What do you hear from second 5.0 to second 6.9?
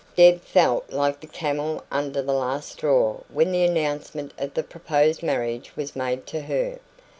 marriage was made to her.